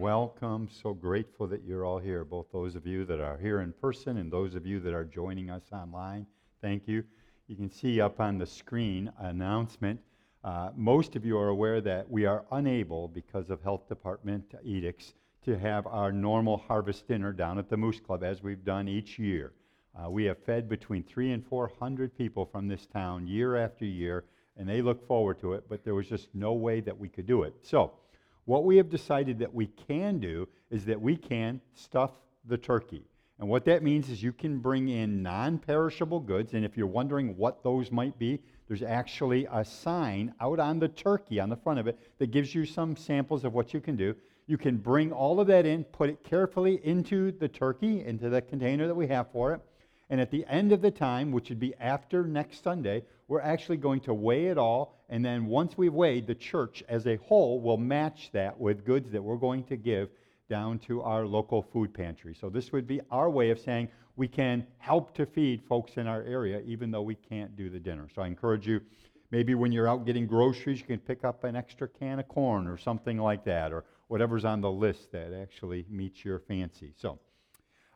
[0.00, 0.66] welcome.
[0.82, 4.16] So grateful that you're all here, both those of you that are here in person
[4.16, 6.26] and those of you that are joining us online.
[6.62, 7.04] Thank you.
[7.48, 10.00] You can see up on the screen announcement.
[10.42, 15.12] Uh, most of you are aware that we are unable, because of health department edicts,
[15.44, 19.18] to have our normal harvest dinner down at the Moose Club as we've done each
[19.18, 19.52] year.
[19.94, 23.84] Uh, we have fed between three and four hundred people from this town year after
[23.84, 24.24] year,
[24.56, 27.26] and they look forward to it, but there was just no way that we could
[27.26, 27.54] do it.
[27.60, 27.92] So,
[28.50, 32.10] what we have decided that we can do is that we can stuff
[32.48, 33.04] the turkey.
[33.38, 36.88] And what that means is you can bring in non perishable goods, and if you're
[36.88, 41.56] wondering what those might be, there's actually a sign out on the turkey on the
[41.56, 44.16] front of it that gives you some samples of what you can do.
[44.48, 48.42] You can bring all of that in, put it carefully into the turkey, into the
[48.42, 49.60] container that we have for it.
[50.10, 53.76] And at the end of the time, which would be after next Sunday, we're actually
[53.76, 54.99] going to weigh it all.
[55.10, 59.10] And then once we've weighed, the church as a whole will match that with goods
[59.10, 60.08] that we're going to give
[60.48, 62.34] down to our local food pantry.
[62.40, 66.06] So this would be our way of saying we can help to feed folks in
[66.06, 68.08] our area, even though we can't do the dinner.
[68.14, 68.80] So I encourage you,
[69.32, 72.68] maybe when you're out getting groceries, you can pick up an extra can of corn
[72.68, 76.92] or something like that, or whatever's on the list that actually meets your fancy.
[76.96, 77.18] So,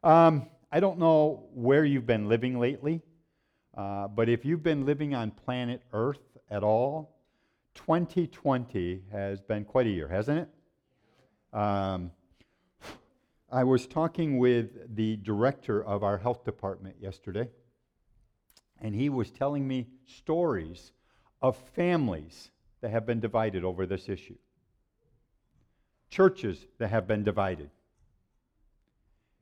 [0.02, 3.02] um, I don't know where you've been living lately,
[3.76, 7.16] uh, but if you've been living on planet Earth at all,
[7.74, 11.58] 2020 has been quite a year, hasn't it?
[11.58, 12.10] Um,
[13.50, 17.48] I was talking with the director of our health department yesterday,
[18.80, 20.92] and he was telling me stories
[21.40, 24.36] of families that have been divided over this issue,
[26.10, 27.70] churches that have been divided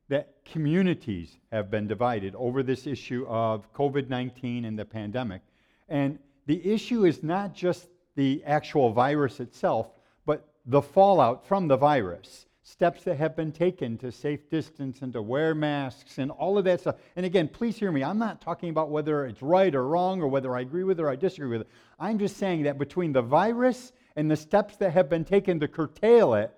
[0.09, 5.41] that communities have been divided over this issue of COVID 19 and the pandemic.
[5.89, 9.91] And the issue is not just the actual virus itself,
[10.25, 12.45] but the fallout from the virus.
[12.65, 16.63] Steps that have been taken to safe distance and to wear masks and all of
[16.63, 16.95] that stuff.
[17.15, 18.03] And again, please hear me.
[18.03, 21.03] I'm not talking about whether it's right or wrong or whether I agree with it
[21.03, 21.67] or I disagree with it.
[21.99, 25.67] I'm just saying that between the virus and the steps that have been taken to
[25.67, 26.53] curtail it,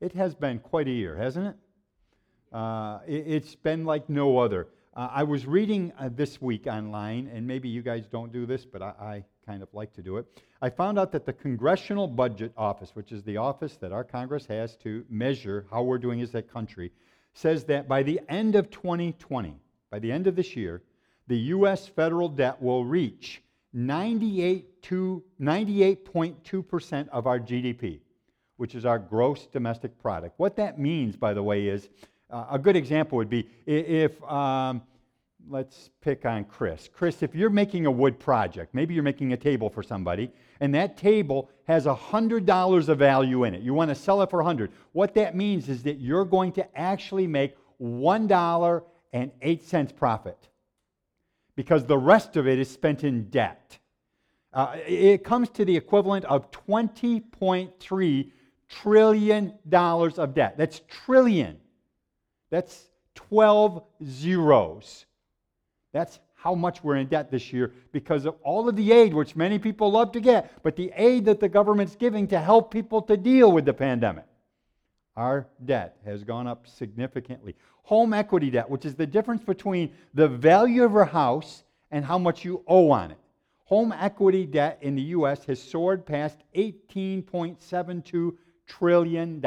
[0.00, 1.56] it has been quite a year, hasn't it?
[2.52, 4.68] Uh, it, has been like no other.
[4.94, 8.64] Uh, I was reading uh, this week online, and maybe you guys don't do this,
[8.64, 10.26] but I, I, kind of like to do it.
[10.62, 14.46] I found out that the Congressional Budget Office, which is the office that our Congress
[14.46, 16.92] has to measure how we're doing as a country,
[17.34, 19.56] says that by the end of 2020,
[19.90, 20.82] by the end of this year,
[21.26, 21.88] the U.S.
[21.88, 27.98] federal debt will reach 98 to 98.2% of our GDP,
[28.56, 30.34] which is our gross domestic product.
[30.38, 31.88] What that means, by the way, is
[32.30, 34.82] uh, a good example would be if, um,
[35.48, 36.88] let's pick on Chris.
[36.92, 40.30] Chris, if you're making a wood project, maybe you're making a table for somebody,
[40.60, 43.62] and that table has $100 of value in it.
[43.62, 46.78] You want to sell it for 100 What that means is that you're going to
[46.78, 50.48] actually make $1.08 profit
[51.56, 53.78] because the rest of it is spent in debt.
[54.52, 58.30] Uh, it comes to the equivalent of $20.3
[58.68, 60.56] trillion of debt.
[60.56, 61.58] That's trillion.
[62.50, 65.06] That's 12 zeros.
[65.92, 69.36] That's how much we're in debt this year because of all of the aid, which
[69.36, 73.02] many people love to get, but the aid that the government's giving to help people
[73.02, 74.24] to deal with the pandemic.
[75.16, 77.56] Our debt has gone up significantly.
[77.82, 82.18] Home equity debt, which is the difference between the value of your house and how
[82.18, 83.18] much you owe on it.
[83.64, 85.44] Home equity debt in the U.S.
[85.44, 88.36] has soared past $18.72
[88.66, 89.40] trillion.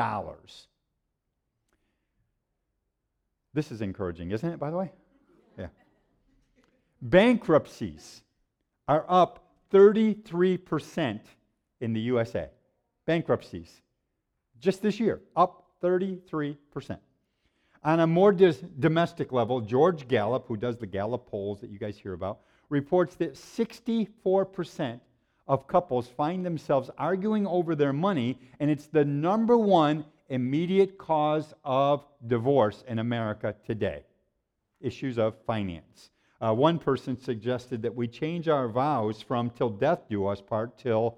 [3.53, 4.91] This is encouraging, isn't it, by the way?
[7.03, 8.23] Bankruptcies
[8.87, 11.19] are up 33%
[11.81, 12.49] in the USA.
[13.05, 13.81] Bankruptcies.
[14.61, 16.97] Just this year, up 33%.
[17.83, 21.77] On a more dis- domestic level, George Gallup, who does the Gallup polls that you
[21.77, 25.01] guys hear about, reports that 64%
[25.45, 31.53] of couples find themselves arguing over their money, and it's the number one immediate cause
[31.65, 34.05] of divorce in America today
[34.79, 36.12] issues of finance.
[36.43, 40.77] Uh, one person suggested that we change our vows from till death do us part
[40.77, 41.17] till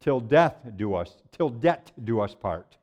[0.00, 2.76] till death do us till debt do us part.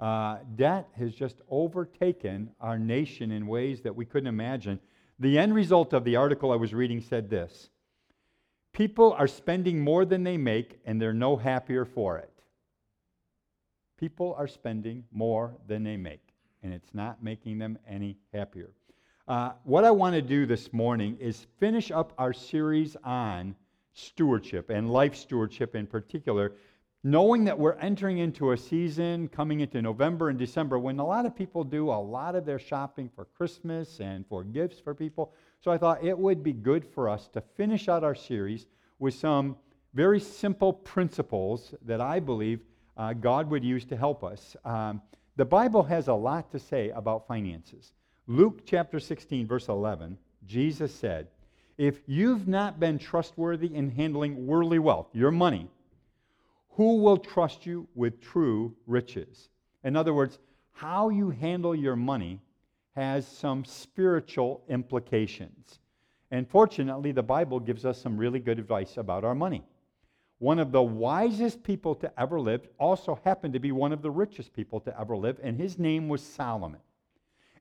[0.00, 4.80] Uh, debt has just overtaken our nation in ways that we couldn't imagine.
[5.20, 7.70] The end result of the article I was reading said this
[8.72, 12.32] People are spending more than they make, and they're no happier for it.
[13.96, 16.32] People are spending more than they make,
[16.64, 18.70] and it's not making them any happier.
[19.28, 23.54] Uh, what I want to do this morning is finish up our series on
[23.92, 26.52] stewardship and life stewardship in particular,
[27.04, 31.26] knowing that we're entering into a season coming into November and December when a lot
[31.26, 35.34] of people do a lot of their shopping for Christmas and for gifts for people.
[35.60, 38.64] So I thought it would be good for us to finish out our series
[38.98, 39.56] with some
[39.92, 42.60] very simple principles that I believe
[42.96, 44.56] uh, God would use to help us.
[44.64, 45.02] Um,
[45.36, 47.92] the Bible has a lot to say about finances.
[48.30, 51.28] Luke chapter 16, verse 11, Jesus said,
[51.78, 55.70] If you've not been trustworthy in handling worldly wealth, your money,
[56.72, 59.48] who will trust you with true riches?
[59.82, 60.40] In other words,
[60.72, 62.42] how you handle your money
[62.94, 65.80] has some spiritual implications.
[66.30, 69.64] And fortunately, the Bible gives us some really good advice about our money.
[70.38, 74.10] One of the wisest people to ever live also happened to be one of the
[74.10, 76.80] richest people to ever live, and his name was Solomon.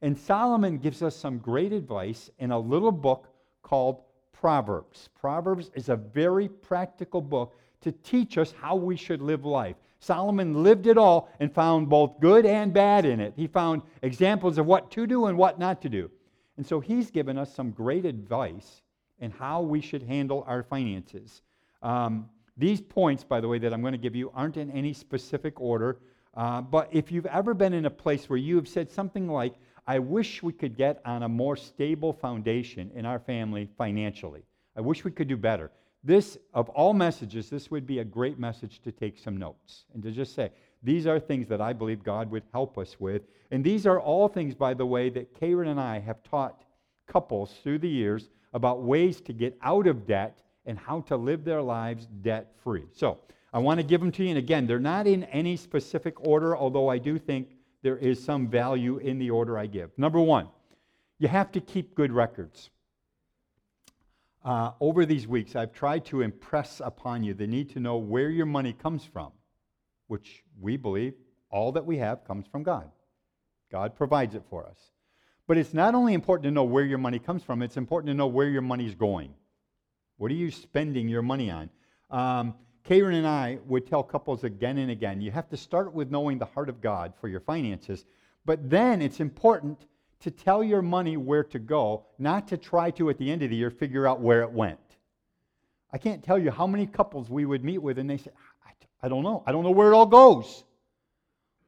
[0.01, 3.29] And Solomon gives us some great advice in a little book
[3.61, 4.01] called
[4.31, 5.09] Proverbs.
[5.19, 9.75] Proverbs is a very practical book to teach us how we should live life.
[9.99, 13.33] Solomon lived it all and found both good and bad in it.
[13.35, 16.11] He found examples of what to do and what not to do.
[16.57, 18.81] And so he's given us some great advice
[19.19, 21.41] in how we should handle our finances.
[21.81, 24.93] Um, these points, by the way, that I'm going to give you aren't in any
[24.93, 25.99] specific order.
[26.35, 29.53] Uh, but if you've ever been in a place where you have said something like,
[29.87, 34.43] I wish we could get on a more stable foundation in our family financially,
[34.75, 35.71] I wish we could do better.
[36.03, 40.03] This, of all messages, this would be a great message to take some notes and
[40.03, 40.51] to just say,
[40.83, 43.23] these are things that I believe God would help us with.
[43.49, 46.63] And these are all things, by the way, that Karen and I have taught
[47.07, 51.43] couples through the years about ways to get out of debt and how to live
[51.43, 52.85] their lives debt free.
[52.93, 53.17] So
[53.51, 54.29] I want to give them to you.
[54.29, 58.47] And again, they're not in any specific order, although I do think there is some
[58.47, 59.91] value in the order I give.
[59.97, 60.49] Number one,
[61.19, 62.69] you have to keep good records
[64.47, 68.29] uh, over these weeks, I've tried to impress upon you the need to know where
[68.29, 69.33] your money comes from,
[70.07, 71.15] which we believe
[71.49, 72.89] all that we have comes from God.
[73.69, 74.77] God provides it for us.
[75.47, 78.13] But it's not only important to know where your money comes from, it's important to
[78.13, 79.33] know where your money is going.
[80.15, 81.69] What are you spending your money on?
[82.09, 82.55] Um,
[82.87, 86.37] Karen and I would tell couples again and again you have to start with knowing
[86.37, 88.05] the heart of God for your finances,
[88.45, 89.87] but then it's important
[90.21, 93.49] to tell your money where to go, not to try to, at the end of
[93.49, 94.79] the year, figure out where it went.
[95.91, 98.31] I can't tell you how many couples we would meet with and they say,
[98.65, 98.71] I,
[99.05, 99.43] I don't know.
[99.45, 100.63] I don't know where it all goes.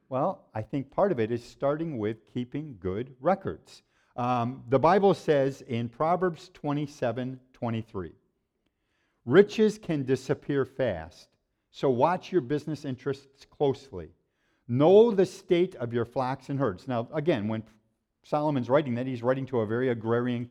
[0.08, 3.82] Well, I think part of it is starting with keeping good records.
[4.16, 8.12] Um, the Bible says in Proverbs 27 23,
[9.30, 11.28] riches can disappear fast,
[11.70, 14.08] so watch your business interests closely.
[14.66, 16.88] Know the state of your flocks and herds.
[16.88, 17.62] Now, again, when
[18.22, 20.50] Solomon's writing that, he's writing to a very agrarian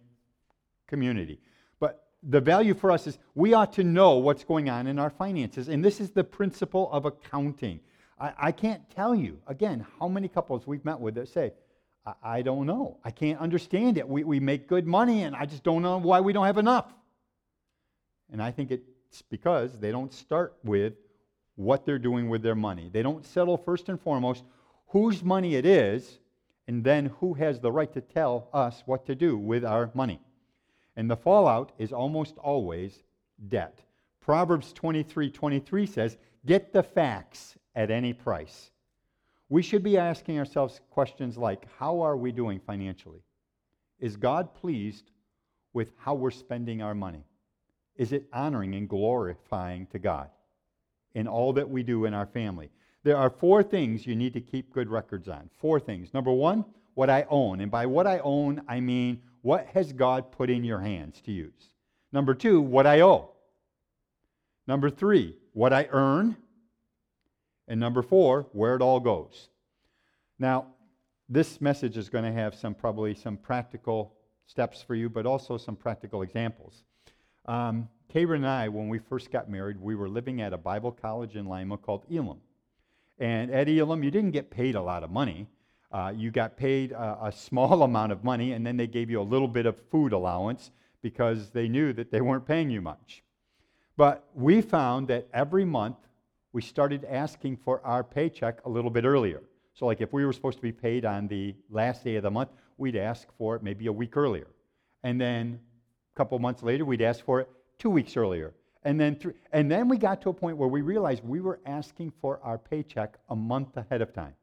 [0.88, 1.40] community.
[1.80, 5.10] But the value for us is we ought to know what's going on in our
[5.10, 5.70] finances.
[5.70, 7.80] And this is the principle of accounting.
[8.20, 11.54] I, I can't tell you, again, how many couples we've met with that say,
[12.06, 12.98] I, I don't know.
[13.04, 14.08] I can't understand it.
[14.08, 16.94] We, we make good money, and I just don't know why we don't have enough.
[18.32, 20.94] And I think it's because they don't start with
[21.56, 22.90] what they're doing with their money.
[22.92, 24.44] They don't settle first and foremost
[24.88, 26.20] whose money it is
[26.68, 30.20] and then who has the right to tell us what to do with our money?
[30.96, 33.04] And the fallout is almost always
[33.48, 33.80] debt.
[34.22, 38.72] Proverbs 23 23 says, Get the facts at any price.
[39.50, 43.24] We should be asking ourselves questions like How are we doing financially?
[44.00, 45.12] Is God pleased
[45.74, 47.26] with how we're spending our money?
[48.00, 50.30] Is it honoring and glorifying to God
[51.16, 52.70] in all that we do in our family?
[53.04, 55.50] There are four things you need to keep good records on.
[55.58, 56.14] Four things.
[56.14, 56.64] Number one,
[56.94, 57.60] what I own.
[57.60, 61.34] And by what I own, I mean what has God put in your hands to
[61.34, 61.74] use.
[62.14, 63.32] Number two, what I owe.
[64.66, 66.38] Number three, what I earn.
[67.68, 69.50] And number four, where it all goes.
[70.40, 70.68] Now,
[71.28, 74.14] this message is going to have some probably some practical
[74.46, 76.86] steps for you, but also some practical examples.
[77.50, 80.92] Um, Karen and I, when we first got married, we were living at a Bible
[80.92, 82.38] college in Lima called Elim.
[83.18, 85.48] And at Elim, you didn't get paid a lot of money.
[85.92, 89.20] Uh, you got paid a, a, small amount of money, and then they gave you
[89.20, 90.70] a little bit of food allowance
[91.02, 93.24] because they knew that they weren't paying you much.
[93.98, 95.98] But we found that every month
[96.54, 99.42] we started asking for our paycheck a little bit earlier.
[99.74, 102.30] So, like if we were supposed to be paid on the last day of the
[102.30, 104.48] month, we'd ask for it maybe a week earlier.
[105.04, 105.60] And then
[106.20, 108.54] couple months later, we'd ask for it two weeks earlier.
[108.84, 111.62] And then, th- and then we got to a point where we realized we were
[111.66, 114.36] asking for our paycheck a month ahead of time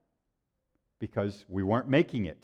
[0.99, 2.43] because we weren't making it.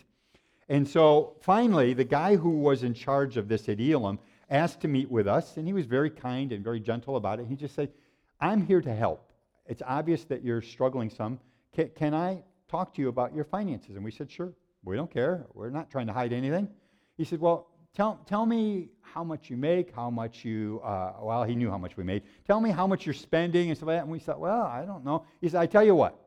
[0.68, 4.18] And so finally, the guy who was in charge of this at Elim
[4.50, 7.46] asked to meet with us, and he was very kind and very gentle about it.
[7.46, 7.90] He just said,
[8.38, 9.32] I'm here to help.
[9.66, 11.40] it's obvious that you're struggling some.
[11.74, 13.96] Can, can I talk to you about your finances?
[13.96, 14.52] And we said, Sure.
[14.84, 15.46] We don't care.
[15.54, 16.68] We're not trying to hide anything.
[17.16, 21.44] He said, Well, tell, tell me how much you make, how much you, uh, well,
[21.44, 22.22] he knew how much we made.
[22.46, 24.02] Tell me how much you're spending and stuff like that.
[24.02, 25.24] And we said, Well, I don't know.
[25.40, 26.18] He said, I tell you what,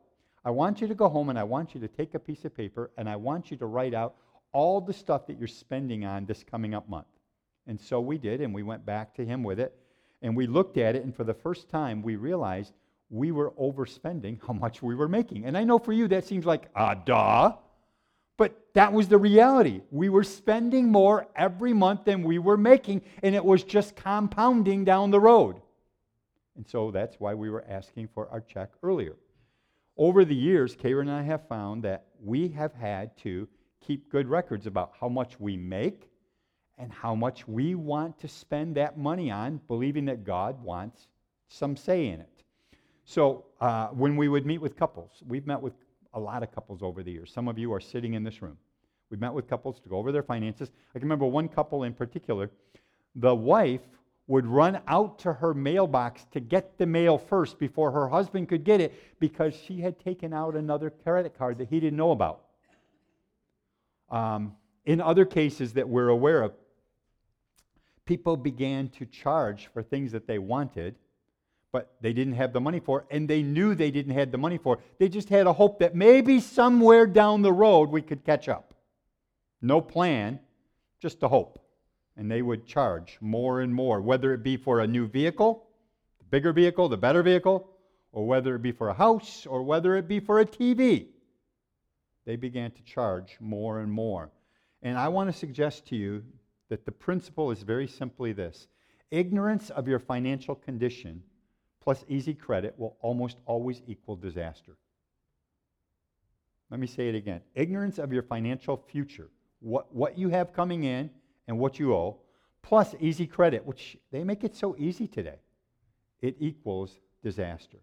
[0.44, 2.56] I want you to go home and I want you to take a piece of
[2.56, 4.14] paper and I want you to write out
[4.52, 7.06] all the stuff that you're spending on this coming up month.
[7.66, 9.76] And so we did, and we went back to him with it.
[10.22, 12.72] And we looked at it, and for the first time, we realized
[13.10, 15.44] we were overspending how much we were making.
[15.44, 17.52] And I know for you that seems like, ah, duh.
[18.76, 19.80] That was the reality.
[19.90, 24.84] We were spending more every month than we were making, and it was just compounding
[24.84, 25.62] down the road.
[26.56, 29.16] And so that's why we were asking for our check earlier.
[29.96, 33.48] Over the years, Karen and I have found that we have had to
[33.80, 36.10] keep good records about how much we make
[36.76, 41.08] and how much we want to spend that money on, believing that God wants
[41.48, 42.42] some say in it.
[43.06, 45.72] So uh, when we would meet with couples, we've met with
[46.12, 47.32] a lot of couples over the years.
[47.32, 48.58] Some of you are sitting in this room.
[49.10, 50.70] We've met with couples to go over their finances.
[50.90, 52.50] I can remember one couple in particular.
[53.14, 53.82] The wife
[54.26, 58.64] would run out to her mailbox to get the mail first before her husband could
[58.64, 62.40] get it because she had taken out another credit card that he didn't know about.
[64.10, 66.52] Um, in other cases that we're aware of,
[68.04, 70.96] people began to charge for things that they wanted,
[71.70, 74.58] but they didn't have the money for, and they knew they didn't have the money
[74.58, 74.78] for.
[74.98, 78.65] They just had a hope that maybe somewhere down the road we could catch up.
[79.62, 80.40] No plan,
[81.00, 81.58] just a hope.
[82.16, 85.66] And they would charge more and more, whether it be for a new vehicle,
[86.18, 87.70] the bigger vehicle, the better vehicle,
[88.12, 91.08] or whether it be for a house, or whether it be for a TV.
[92.24, 94.30] They began to charge more and more.
[94.82, 96.22] And I want to suggest to you
[96.68, 98.68] that the principle is very simply this
[99.10, 101.22] ignorance of your financial condition
[101.80, 104.76] plus easy credit will almost always equal disaster.
[106.68, 109.30] Let me say it again ignorance of your financial future,
[109.66, 111.10] what, what you have coming in
[111.48, 112.18] and what you owe,
[112.62, 115.40] plus easy credit, which they make it so easy today,
[116.20, 117.78] it equals disaster.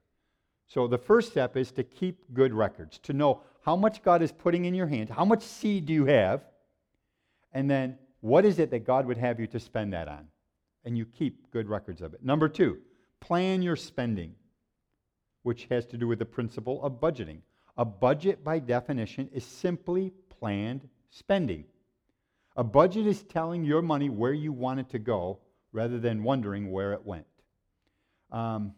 [0.65, 4.31] So the first step is to keep good records, to know how much God is
[4.31, 6.45] putting in your hands, how much seed do you have,
[7.51, 10.27] and then what is it that God would have you to spend that on?
[10.85, 12.23] And you keep good records of it.
[12.23, 12.77] Number two,
[13.19, 14.35] plan your spending,
[15.43, 17.39] which has to do with the principle of budgeting.
[17.77, 21.65] A budget, by definition, is simply planned spending.
[22.55, 25.39] A budget is telling your money where you want it to go
[25.72, 27.25] rather than wondering where it went.
[28.31, 28.74] Um,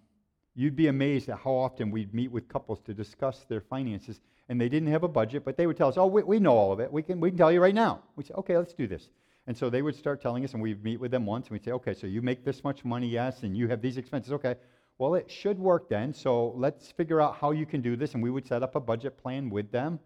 [0.53, 4.59] you'd be amazed at how often we'd meet with couples to discuss their finances, and
[4.59, 6.71] they didn't have a budget, but they would tell us, Oh, we, we know all
[6.71, 6.91] of it.
[6.91, 8.01] We can, we can tell you right now.
[8.15, 9.09] We say, Okay, let's do this.
[9.47, 11.63] And so they would start telling us, and we'd meet with them once, and we'd
[11.63, 14.33] say, okay, so you make this much money, yes, and you have these expenses.
[14.33, 14.55] Okay,
[14.97, 18.13] well, it should work then, so let's figure out how you can do this.
[18.13, 19.99] And we would set up a budget plan with them.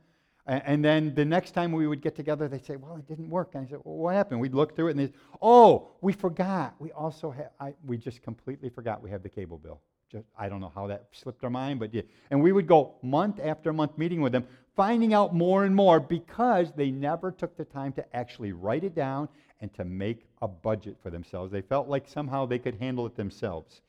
[0.49, 3.51] And, then the next time we would get together, they'd say, well, it didn't work.
[3.53, 4.41] And I said, well, what happened?
[4.41, 5.13] We'd look through it, and they'd,
[5.43, 6.73] oh, we forgot.
[6.79, 9.79] We also have, I, we just completely forgot we have the cable bill.
[10.11, 12.01] Just, I don't know how that slipped our mind, but yeah.
[12.31, 14.43] And we would go month after month meeting with them,
[14.75, 18.95] finding out more and more because they never took the time to actually write it
[18.95, 19.29] down
[19.61, 21.51] and to make a budget for themselves.
[21.51, 23.81] They felt like somehow they could handle it themselves.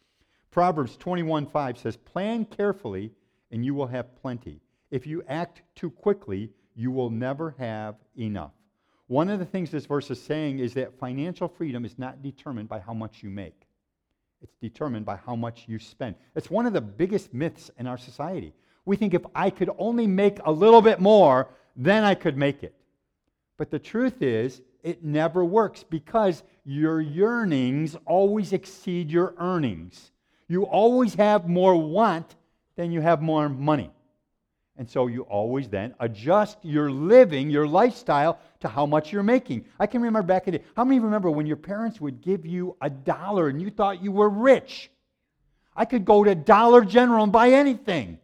[0.51, 3.13] Proverbs 21:5 says, "Plan carefully
[3.51, 4.61] and you will have plenty.
[4.91, 8.53] If you act too quickly, you will never have enough."
[9.07, 12.69] One of the things this verse is saying is that financial freedom is not determined
[12.69, 13.67] by how much you make.
[14.43, 16.15] It's determined by how much you spend.
[16.35, 18.55] It's one of the biggest myths in our society.
[18.85, 22.63] We think if I could only make a little bit more, then I could make
[22.63, 22.75] it.
[23.57, 30.13] But the truth is, it never works because your yearnings always exceed your earnings.
[30.49, 32.37] You always have more want
[32.77, 33.91] than you have more money.
[34.81, 39.67] And so you always then adjust your living, your lifestyle, to how much you're making.
[39.79, 42.47] I can remember back in the day, how many remember when your parents would give
[42.47, 44.91] you a dollar and you thought you were rich?
[45.77, 48.19] I could go to Dollar General and buy anything.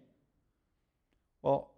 [1.42, 1.72] Well,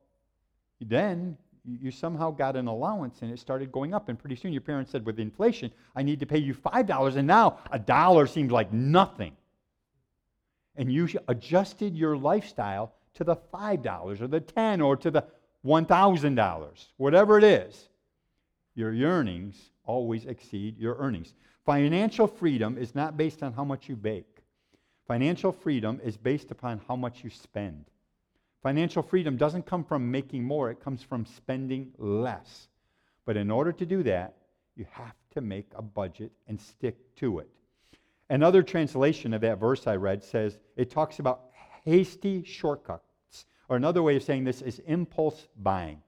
[0.80, 4.08] then you somehow got an allowance and it started going up.
[4.08, 7.16] And pretty soon your parents said, with inflation, I need to pay you $5.
[7.16, 9.36] And now a dollar seems like nothing.
[10.76, 15.24] And you adjusted your lifestyle to the $5 or the 10 or to the
[15.66, 17.88] $1,000, whatever it is.
[18.76, 21.34] Your yearnings always exceed your earnings.
[21.66, 24.44] Financial freedom is not based on how much you bake.
[25.08, 27.86] Financial freedom is based upon how much you spend.
[28.62, 32.68] Financial freedom doesn't come from making more, it comes from spending less.
[33.24, 34.36] But in order to do that,
[34.76, 37.48] you have to make a budget and stick to it.
[38.30, 41.46] Another translation of that verse I read says it talks about
[41.84, 43.07] hasty shortcuts.
[43.68, 46.02] Or another way of saying this is impulse buying.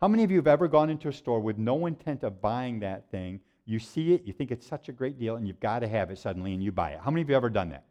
[0.00, 2.80] How many of you have ever gone into a store with no intent of buying
[2.80, 3.40] that thing?
[3.64, 6.10] You see it, you think it's such a great deal, and you've got to have
[6.10, 7.00] it suddenly, and you buy it.
[7.02, 7.84] How many of you have ever done that?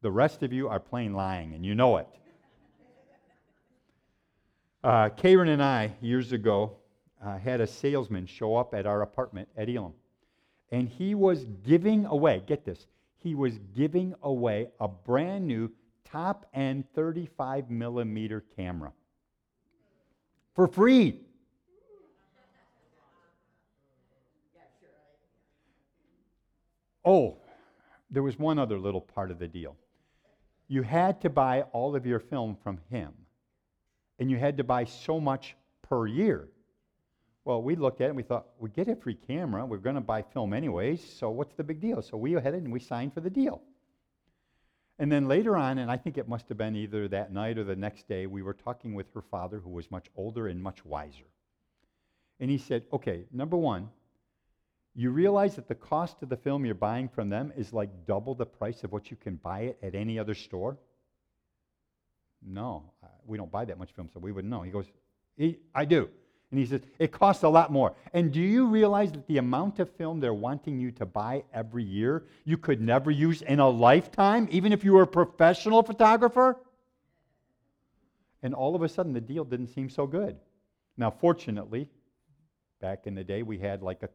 [0.00, 2.08] The rest of you are plain lying, and you know it.
[4.82, 6.78] Uh, Karen and I, years ago,
[7.22, 9.92] uh, had a salesman show up at our apartment at Elim.
[10.72, 12.86] And he was giving away, get this,
[13.18, 15.70] he was giving away a brand new
[16.10, 18.92] top end 35 millimeter camera
[20.54, 21.20] for free.
[27.04, 27.38] Oh,
[28.10, 29.76] there was one other little part of the deal.
[30.68, 33.12] You had to buy all of your film from him,
[34.18, 36.48] and you had to buy so much per year.
[37.44, 39.64] Well, we looked at it and we thought, we get a free camera.
[39.64, 42.02] We're going to buy film anyways, so what's the big deal?
[42.02, 43.62] So we ahead and we signed for the deal.
[45.00, 47.64] And then later on, and I think it must have been either that night or
[47.64, 50.84] the next day, we were talking with her father, who was much older and much
[50.84, 51.24] wiser.
[52.38, 53.88] And he said, okay, number one,
[54.94, 58.34] you realize that the cost of the film you're buying from them is like double
[58.34, 60.76] the price of what you can buy it at any other store?
[62.46, 64.60] No, uh, we don't buy that much film, so we wouldn't know.
[64.60, 64.86] He goes,
[65.74, 66.10] I do.
[66.50, 67.94] And he says, it costs a lot more.
[68.12, 71.84] And do you realize that the amount of film they're wanting you to buy every
[71.84, 76.58] year, you could never use in a lifetime, even if you were a professional photographer?
[78.42, 80.36] And all of a sudden, the deal didn't seem so good.
[80.96, 81.88] Now, fortunately,
[82.80, 84.08] back in the day, we had like a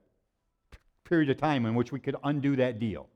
[1.05, 3.07] period of time in which we could undo that deal.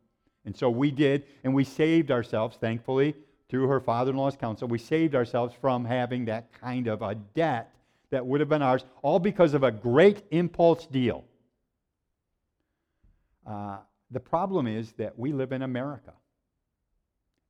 [0.46, 3.16] And so we did, and we saved ourselves, thankfully,
[3.50, 7.16] through her father in law's counsel, we saved ourselves from having that kind of a
[7.16, 7.74] debt
[8.12, 11.26] that would have been ours, all because of a great impulse deal.
[13.46, 13.78] Uh,
[14.12, 16.14] the problem is that we live in America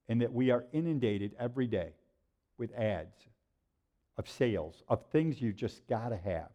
[0.07, 1.93] and that we are inundated every day
[2.57, 3.15] with ads
[4.17, 6.49] of sales, of things you just got to have.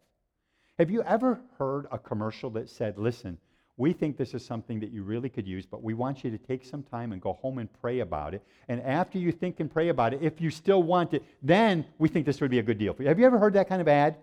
[0.78, 3.38] Have you ever heard a commercial that said, listen,
[3.76, 6.38] we think this is something that you really could use, but we want you to
[6.38, 8.42] take some time and go home and pray about it.
[8.68, 12.08] And after you think and pray about it, if you still want it, then we
[12.08, 13.08] think this would be a good deal for you.
[13.08, 14.16] Have you ever heard that kind of ad?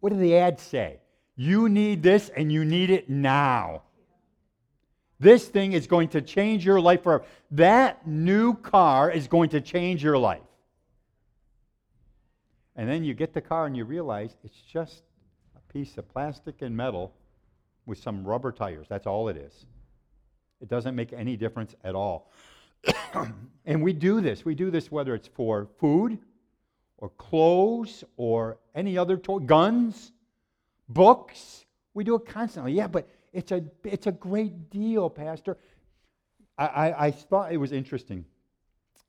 [0.00, 0.98] What do the ads say?
[1.36, 3.82] You need this and you need it now.
[5.20, 7.24] This thing is going to change your life forever.
[7.52, 10.40] That new car is going to change your life.
[12.74, 15.02] And then you get the car and you realize it's just
[15.54, 17.14] a piece of plastic and metal
[17.86, 18.86] with some rubber tires.
[18.88, 19.66] That's all it is.
[20.60, 22.32] It doesn't make any difference at all.
[23.64, 24.44] and we do this.
[24.44, 26.18] We do this whether it's for food
[26.98, 30.12] or clothes or any other toy, guns,
[30.88, 31.64] books.
[31.94, 32.72] We do it constantly.
[32.72, 35.56] Yeah, but it's a, it's a great deal, Pastor.
[36.58, 38.24] I, I, I thought it was interesting.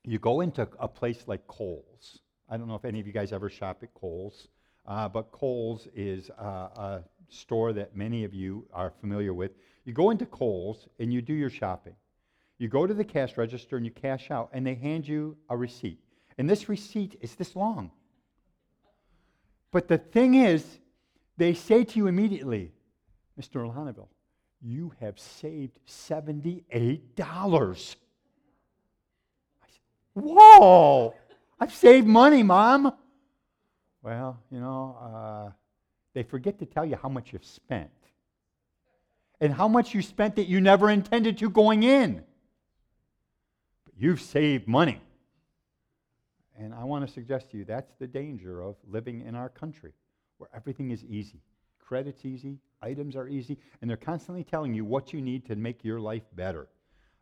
[0.04, 2.20] You go into a place like Kohl's.
[2.50, 4.48] I don't know if any of you guys ever shop at Kohl's,
[4.86, 9.52] uh, but Kohl's is uh, a store that many of you are familiar with.
[9.86, 11.96] You go into Kohl's and you do your shopping.
[12.58, 15.56] You go to the cash register and you cash out, and they hand you a
[15.56, 16.00] receipt.
[16.38, 17.92] And this receipt is this long.
[19.72, 20.80] But the thing is,
[21.38, 22.72] they say to you immediately,
[23.40, 23.72] Mr.
[23.72, 24.08] Lahonaville,
[24.62, 27.96] you have saved $78.
[29.62, 29.80] I said,
[30.14, 31.14] Whoa!
[31.60, 32.92] I've saved money, Mom.
[34.02, 35.52] Well, you know, uh,
[36.18, 37.92] they forget to tell you how much you've spent
[39.40, 42.24] and how much you spent that you never intended to going in.
[43.86, 45.00] But you've saved money.
[46.58, 49.94] And I want to suggest to you that's the danger of living in our country
[50.40, 51.40] where everything is easy.
[51.80, 55.84] Credit's easy, items are easy, and they're constantly telling you what you need to make
[55.84, 56.68] your life better.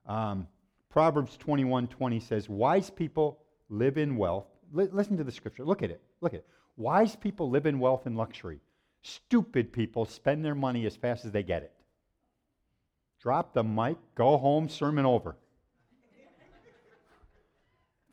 [0.05, 0.47] Um,
[0.89, 4.47] Proverbs 21 20 says, Wise people live in wealth.
[4.73, 5.65] L- listen to the scripture.
[5.65, 6.01] Look at it.
[6.21, 6.47] Look at it.
[6.77, 8.62] Wise people live in wealth and luxury.
[9.07, 11.71] Stupid people spend their money as fast as they get it.
[13.21, 15.35] Drop the mic, go home, sermon over.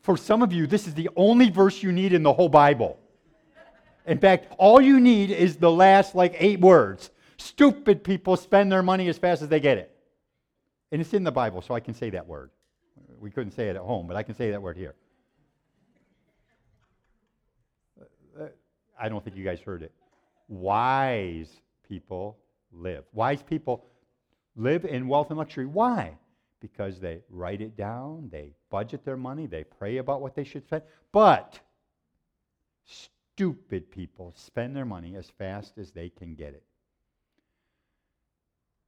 [0.03, 2.99] For some of you, this is the only verse you need in the whole Bible.
[4.07, 7.11] In fact, all you need is the last like eight words.
[7.39, 9.97] Stupid people spend their money as fast as they get it.
[10.91, 12.51] And it's in the Bible, so I can say that word.
[13.19, 14.95] We couldn't say it at home, but I can say that word here.
[17.99, 18.49] Uh, uh,
[19.01, 19.93] I don't think you guys heard it
[20.53, 22.39] wise people
[22.71, 23.05] live.
[23.13, 23.87] Wise people
[24.55, 25.67] live in wealth and luxury.
[25.67, 26.17] Why?
[26.61, 30.65] Because they write it down, they budget their money, they pray about what they should
[30.65, 30.83] spend.
[31.11, 31.59] But
[32.85, 36.63] stupid people spend their money as fast as they can get it.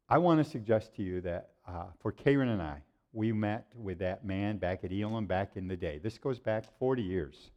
[0.08, 3.98] I want to suggest to you that uh, for Karen and I, we met with
[4.00, 5.98] that man back at Elim back in the day.
[6.02, 7.50] This goes back 40 years.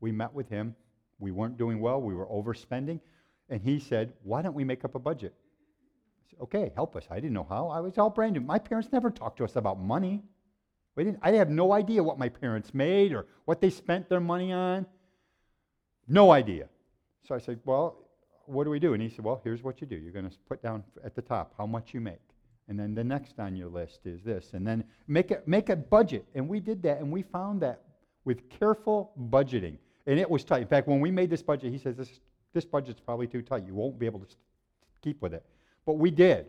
[0.00, 0.74] We met with him.
[1.18, 2.00] We weren't doing well.
[2.00, 3.00] We were overspending.
[3.48, 5.34] And he said, Why don't we make up a budget?
[5.36, 7.04] I said, okay, help us.
[7.10, 7.68] I didn't know how.
[7.68, 8.40] I was all brand new.
[8.40, 10.22] My parents never talked to us about money.
[10.96, 14.20] We didn't, I have no idea what my parents made or what they spent their
[14.20, 14.86] money on.
[16.08, 16.68] No idea.
[17.26, 17.96] So I said, Well,
[18.46, 18.94] what do we do?
[18.94, 19.96] And he said, Well, here's what you do.
[19.96, 22.20] You're going to put down at the top how much you make.
[22.68, 24.50] And then the next on your list is this.
[24.52, 26.26] And then make a, make a budget.
[26.34, 27.82] And we did that, and we found that
[28.24, 29.78] with careful budgeting.
[30.06, 30.62] And it was tight.
[30.62, 32.20] In fact, when we made this budget, he says, This,
[32.52, 33.66] this budget's probably too tight.
[33.66, 34.26] You won't be able to
[35.02, 35.44] keep with it.
[35.86, 36.46] But we did.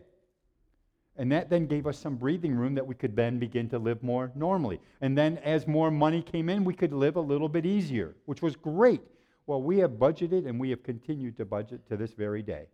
[1.16, 4.02] And that then gave us some breathing room that we could then begin to live
[4.02, 4.80] more normally.
[5.00, 8.42] And then as more money came in, we could live a little bit easier, which
[8.42, 9.02] was great.
[9.46, 12.66] Well, we have budgeted and we have continued to budget to this very day.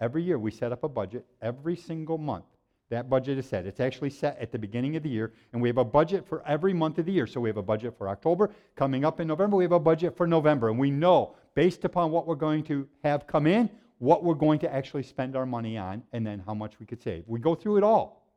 [0.00, 2.44] Every year we set up a budget every single month.
[2.92, 3.64] That budget is set.
[3.64, 6.46] It's actually set at the beginning of the year, and we have a budget for
[6.46, 7.26] every month of the year.
[7.26, 8.50] So we have a budget for October.
[8.76, 10.68] Coming up in November, we have a budget for November.
[10.68, 14.58] And we know, based upon what we're going to have come in, what we're going
[14.58, 17.24] to actually spend our money on, and then how much we could save.
[17.26, 18.28] We go through it all,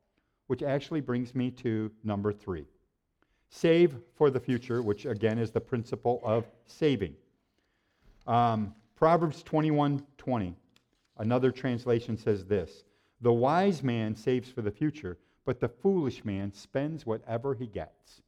[0.48, 2.66] which actually brings me to number three
[3.50, 7.14] save for the future, which again is the principle of saving.
[8.26, 10.56] Um, Proverbs 21 20,
[11.18, 12.86] another translation says this
[13.22, 18.22] The wise man saves for the future, but the foolish man spends whatever he gets.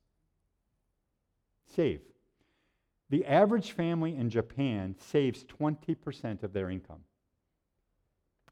[1.65, 2.01] Save.
[3.09, 7.03] The average family in Japan saves 20% of their income.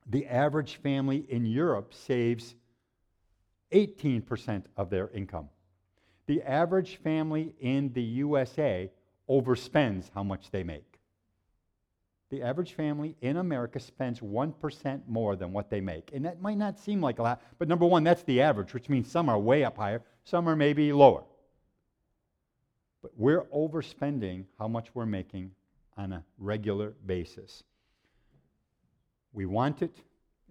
[0.08, 2.56] The average family in Europe saves
[3.72, 5.50] 18% of their income.
[6.28, 8.92] The average family in the USA
[9.30, 10.95] overspends how much they make
[12.36, 16.12] the average family in America spends 1% more than what they make.
[16.14, 18.90] And that might not seem like a lot, but number one, that's the average, which
[18.90, 21.24] means some are way up higher, some are maybe lower.
[23.02, 25.52] But we're overspending how much we're making
[25.96, 27.64] on a regular basis.
[29.32, 29.96] We want it,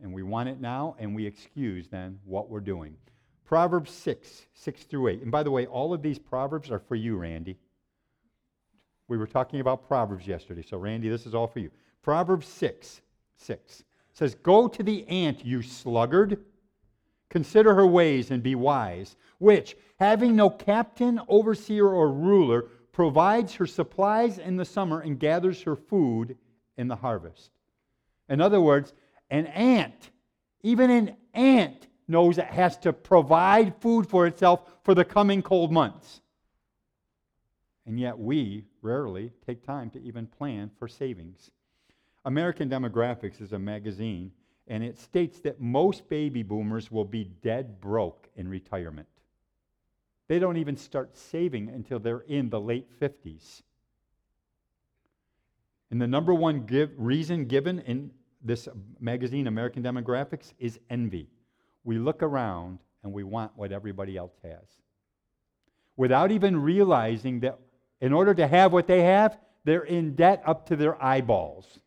[0.03, 2.97] and we want it now, and we excuse then what we're doing.
[3.45, 5.23] Proverbs 6, 6 through 8.
[5.23, 7.59] And by the way, all of these Proverbs are for you, Randy.
[9.15, 10.63] We were talking about Proverbs yesterday.
[10.69, 11.71] So, Randy, this is all for you.
[12.03, 13.01] Proverbs 6
[13.37, 16.45] 6 says, Go to the ant, you sluggard.
[17.31, 23.69] Consider her ways and be wise, which, having no captain, overseer, or ruler, provides her
[23.69, 26.37] supplies in the summer and gathers her food
[26.77, 27.53] in the harvest.
[28.29, 28.95] In other words,
[29.31, 30.11] an ant,
[30.65, 35.71] even an ant, knows it has to provide food for itself for the coming cold
[35.71, 36.21] months.
[37.87, 41.51] And yet we rarely take time to even plan for savings.
[42.25, 44.33] American Demographics is a magazine,
[44.69, 49.09] and it states that most baby boomers will be dead broke in retirement.
[50.29, 53.63] They don't even start saving until they're in the late 50s.
[55.91, 58.11] And the number one give, reason given in
[58.43, 58.69] this
[59.01, 61.29] magazine, American Demographics, is envy.
[61.85, 64.65] We look around and we want what everybody else has.
[65.97, 67.59] Without even realizing that
[68.05, 71.79] in order to have what they have, they're in debt up to their eyeballs.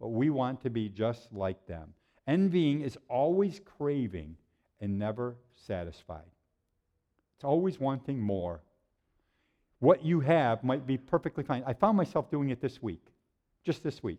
[0.00, 1.94] But we want to be just like them.
[2.26, 4.34] Envying is always craving
[4.80, 6.32] and never satisfied.
[7.36, 8.60] It's always wanting more.
[9.78, 11.62] What you have might be perfectly fine.
[11.64, 13.06] I found myself doing it this week,
[13.64, 14.18] just this week.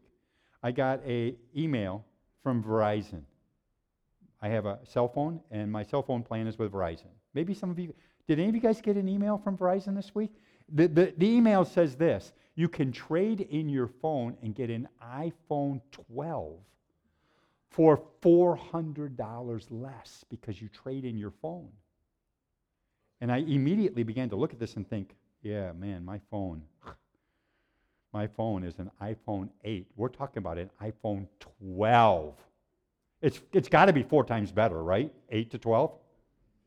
[0.64, 2.06] I got a email
[2.42, 3.24] from Verizon.
[4.42, 7.12] I have a cell phone, and my cell phone plan is with Verizon.
[7.34, 7.94] Maybe some of you,
[8.30, 10.32] did any of you guys get an email from Verizon this week?
[10.70, 14.88] The, the, the email says this you can trade in your phone and get an
[15.04, 16.54] iPhone 12
[17.70, 21.70] for $400 less because you trade in your phone.
[23.22, 26.62] And I immediately began to look at this and think, yeah, man, my phone,
[28.14, 29.88] my phone is an iPhone 8.
[29.96, 31.28] We're talking about an iPhone
[31.60, 32.36] 12.
[33.22, 35.12] It's, it's got to be four times better, right?
[35.32, 35.92] 8 to 12?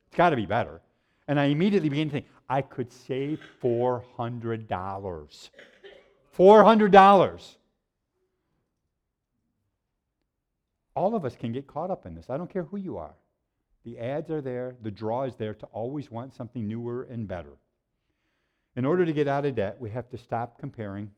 [0.09, 0.80] It's got to be better.
[1.28, 4.68] And I immediately began to think, I could save $400.
[6.37, 7.56] $400.
[10.94, 12.30] All of us can get caught up in this.
[12.30, 13.14] I don't care who you are.
[13.85, 17.59] The ads are there, the draw is there to always want something newer and better.
[18.74, 21.11] In order to get out of debt, we have to stop comparing,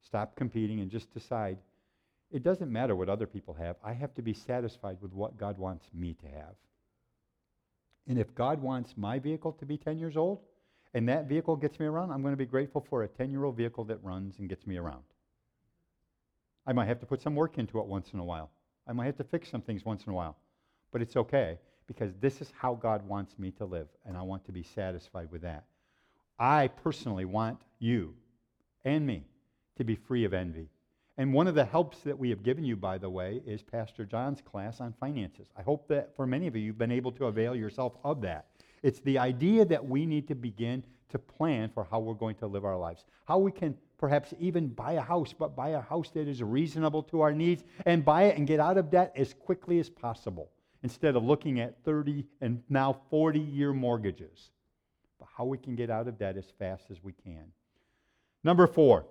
[0.00, 1.58] stop competing, and just decide
[2.30, 3.76] it doesn't matter what other people have.
[3.84, 6.54] I have to be satisfied with what God wants me to have.
[8.08, 10.40] And if God wants my vehicle to be 10 years old,
[10.94, 13.44] and that vehicle gets me around, I'm going to be grateful for a 10 year
[13.44, 15.02] old vehicle that runs and gets me around.
[16.66, 18.50] I might have to put some work into it once in a while.
[18.86, 20.36] I might have to fix some things once in a while.
[20.92, 24.44] But it's okay because this is how God wants me to live, and I want
[24.46, 25.64] to be satisfied with that.
[26.38, 28.14] I personally want you
[28.84, 29.24] and me
[29.76, 30.68] to be free of envy.
[31.16, 34.04] And one of the helps that we have given you, by the way, is Pastor
[34.04, 35.48] John's class on finances.
[35.56, 38.46] I hope that for many of you, you've been able to avail yourself of that.
[38.84, 42.46] It's the idea that we need to begin to plan for how we're going to
[42.46, 46.10] live our lives, how we can perhaps even buy a house, but buy a house
[46.10, 49.32] that is reasonable to our needs and buy it and get out of debt as
[49.32, 50.50] quickly as possible
[50.82, 54.50] instead of looking at 30 and now 40 year mortgages.
[55.18, 57.46] But how we can get out of debt as fast as we can.
[58.42, 59.06] Number four,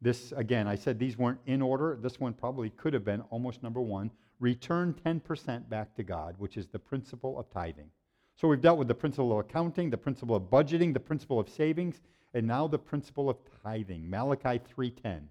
[0.00, 1.98] this, again, I said these weren't in order.
[2.00, 4.12] This one probably could have been almost number one.
[4.38, 7.90] Return 10% back to God, which is the principle of tithing.
[8.36, 11.48] So we've dealt with the principle of accounting, the principle of budgeting, the principle of
[11.48, 12.02] savings,
[12.34, 14.10] and now the principle of tithing.
[14.10, 15.30] Malachi 3:10.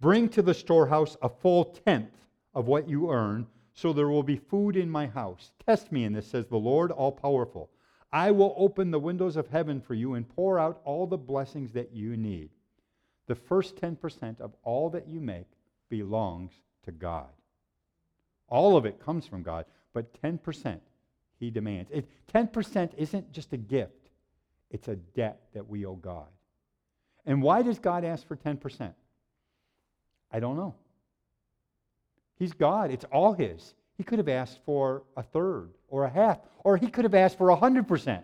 [0.00, 4.36] Bring to the storehouse a full tenth of what you earn, so there will be
[4.36, 5.52] food in my house.
[5.66, 7.70] Test me in this, says the Lord all powerful.
[8.10, 11.72] I will open the windows of heaven for you and pour out all the blessings
[11.72, 12.50] that you need.
[13.26, 15.50] The first 10% of all that you make
[15.90, 16.52] belongs
[16.84, 17.32] to God.
[18.48, 20.80] All of it comes from God, but 10%
[21.44, 21.90] he demands.
[21.92, 24.10] It, 10% isn't just a gift,
[24.70, 26.28] it's a debt that we owe God.
[27.26, 28.92] And why does God ask for 10%?
[30.30, 30.74] I don't know.
[32.36, 33.74] He's God, it's all His.
[33.96, 37.38] He could have asked for a third or a half, or he could have asked
[37.38, 38.22] for 100%.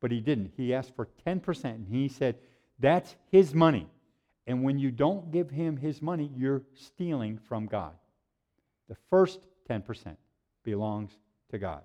[0.00, 0.52] But he didn't.
[0.56, 2.36] He asked for 10%, and he said,
[2.78, 3.88] That's His money.
[4.46, 7.92] And when you don't give him his money, you're stealing from God.
[8.88, 10.16] The first 10%
[10.64, 11.12] belongs
[11.50, 11.82] to God.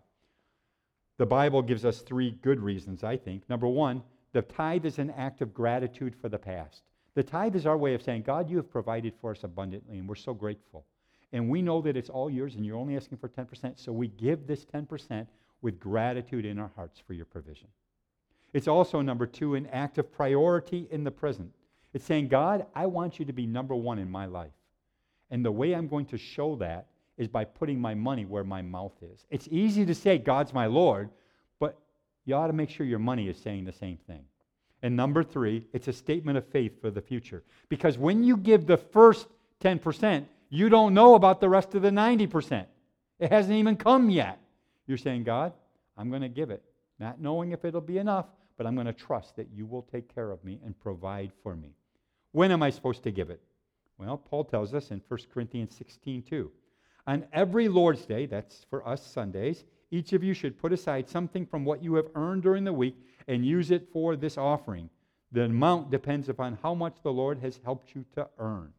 [1.17, 3.49] The Bible gives us three good reasons, I think.
[3.49, 4.03] Number one,
[4.33, 6.83] the tithe is an act of gratitude for the past.
[7.15, 10.07] The tithe is our way of saying, God, you have provided for us abundantly, and
[10.07, 10.85] we're so grateful.
[11.33, 14.09] And we know that it's all yours, and you're only asking for 10%, so we
[14.09, 15.25] give this 10%
[15.61, 17.67] with gratitude in our hearts for your provision.
[18.53, 21.51] It's also, number two, an act of priority in the present.
[21.93, 24.51] It's saying, God, I want you to be number one in my life.
[25.31, 28.61] And the way I'm going to show that is by putting my money where my
[28.61, 29.25] mouth is.
[29.29, 31.09] It's easy to say, God's my Lord,
[31.59, 31.77] but
[32.25, 34.23] you ought to make sure your money is saying the same thing.
[34.83, 37.43] And number three, it's a statement of faith for the future.
[37.69, 39.27] Because when you give the first
[39.61, 42.65] 10%, you don't know about the rest of the 90%.
[43.19, 44.39] It hasn't even come yet.
[44.85, 45.53] You're saying, God,
[45.97, 46.63] I'm going to give it,
[46.99, 50.13] not knowing if it'll be enough, but I'm going to trust that you will take
[50.13, 51.73] care of me and provide for me.
[52.31, 53.41] When am I supposed to give it?
[53.97, 56.51] Well, Paul tells us in 1 Corinthians 16 2.
[57.07, 61.45] On every Lord's Day, that's for us Sundays, each of you should put aside something
[61.45, 62.97] from what you have earned during the week
[63.29, 64.89] and use it for this offering.
[65.31, 68.73] The amount depends upon how much the Lord has helped you to earn.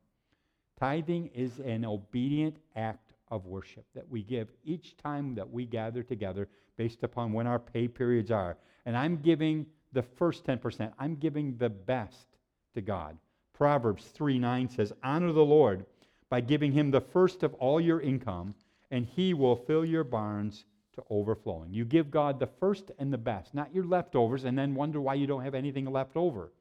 [0.78, 6.02] Tithing is an obedient act of worship that we give each time that we gather
[6.02, 8.58] together based upon when our pay periods are.
[8.84, 12.26] And I'm giving the first 10%, I'm giving the best
[12.74, 13.16] to God.
[13.54, 15.86] Proverbs 3 9 says, Honor the Lord
[16.30, 18.54] by giving him the first of all your income,
[18.90, 20.64] and he will fill your barns
[20.94, 21.72] to overflowing.
[21.72, 25.14] You give God the first and the best, not your leftovers, and then wonder why
[25.14, 26.52] you don't have anything left over.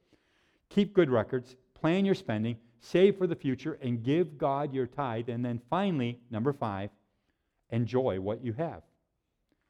[0.70, 5.30] Keep good records, plan your spending, save for the future, and give God your tithe.
[5.30, 6.90] And then finally, number five,
[7.72, 8.84] enjoy what you have.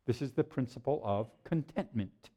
[0.06, 2.30] This is the principle of contentment.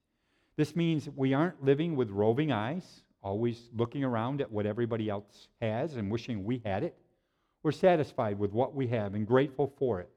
[0.57, 5.49] This means we aren't living with roving eyes, always looking around at what everybody else
[5.61, 6.97] has and wishing we had it.
[7.63, 10.11] We're satisfied with what we have and grateful for it.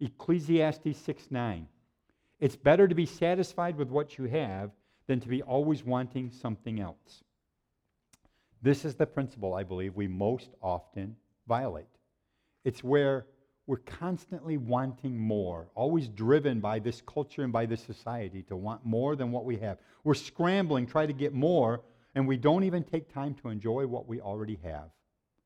[0.00, 1.68] Ecclesiastes 6 9.
[2.40, 4.70] It's better to be satisfied with what you have
[5.06, 7.22] than to be always wanting something else.
[8.62, 11.16] This is the principle I believe we most often
[11.46, 11.86] violate.
[12.64, 13.26] It's where
[13.66, 18.84] we're constantly wanting more, always driven by this culture and by this society to want
[18.84, 19.78] more than what we have.
[20.04, 21.82] We're scrambling, try to get more,
[22.14, 24.90] and we don't even take time to enjoy what we already have,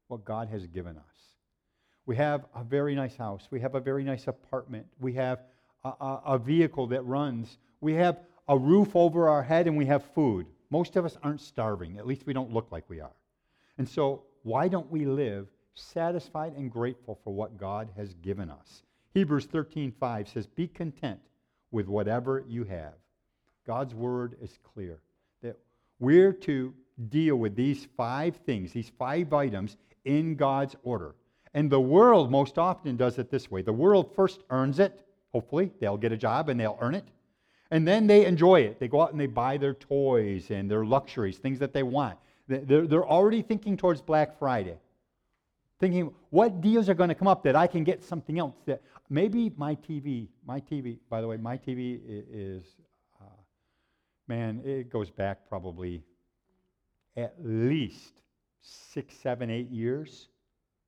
[0.08, 1.04] what God has given us.
[2.06, 3.48] We have a very nice house.
[3.50, 4.86] We have a very nice apartment.
[5.00, 5.40] We have
[5.84, 7.58] a, a, a vehicle that runs.
[7.80, 10.46] We have a roof over our head and we have food.
[10.70, 11.98] Most of us aren't starving.
[11.98, 13.16] At least we don't look like we are.
[13.78, 18.82] And so, why don't we live satisfied and grateful for what God has given us.
[19.14, 21.20] Hebrews 13:5 says, "Be content
[21.70, 22.94] with whatever you have."
[23.64, 25.00] God's word is clear
[25.42, 25.58] that
[25.98, 26.74] we're to
[27.08, 31.14] deal with these five things, these five items in God's order.
[31.52, 33.60] And the world most often does it this way.
[33.60, 37.06] The world first earns it, hopefully, they'll get a job and they'll earn it.
[37.70, 38.78] And then they enjoy it.
[38.78, 42.16] They go out and they buy their toys and their luxuries, things that they want.
[42.48, 44.78] They're, already thinking towards Black Friday.
[45.80, 48.82] thinking what deals are going to come up that I can get something else that
[49.10, 52.62] maybe my TV, my TV, by the way, my TV is,
[53.20, 53.24] uh,
[54.28, 56.02] man, it goes back probably
[57.16, 58.22] at least
[58.66, 60.28] six, seven, eight years.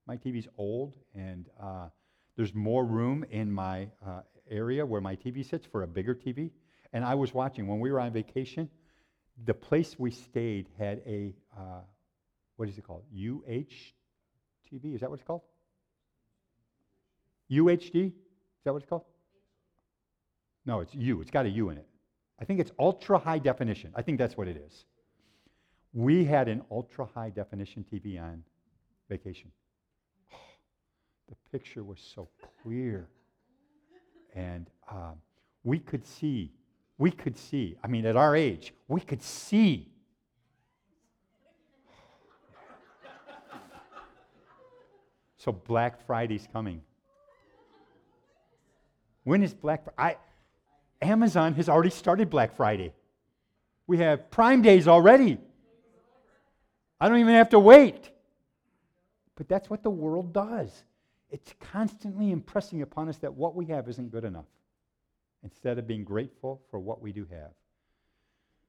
[0.06, 1.88] My TV's old, and uh,
[2.36, 6.50] there's more room in my uh, area where my TV sits for a bigger TV.
[6.92, 8.70] And I was watching when we were on vacation.
[9.44, 11.80] The place we stayed had a uh,
[12.56, 13.04] what is it called?
[13.14, 13.72] UH
[14.68, 14.94] TV?
[14.94, 15.42] Is that what it's called?
[17.50, 18.06] UHD?
[18.06, 18.12] Is
[18.64, 19.04] that what it's called?
[20.66, 21.20] No, it's U.
[21.20, 21.86] It's got a U in it.
[22.40, 23.92] I think it's ultra high definition.
[23.94, 24.84] I think that's what it is.
[25.92, 28.42] We had an ultra high definition TV on
[29.09, 29.51] vacation.
[30.33, 30.37] Oh,
[31.29, 32.29] the picture was so
[32.62, 33.09] clear.
[34.35, 35.14] And um,
[35.64, 36.53] we could see,
[36.98, 39.88] we could see, I mean, at our age, we could see
[45.38, 46.83] So Black Friday's coming.
[49.24, 50.18] When is Black Friday?
[51.01, 52.92] Amazon has already started Black Friday.
[53.87, 55.38] We have Prime Days already.
[57.00, 58.11] I don't even have to wait.
[59.37, 60.84] But that's what the world does.
[61.30, 64.46] It's constantly impressing upon us that what we have isn't good enough
[65.44, 67.52] instead of being grateful for what we do have.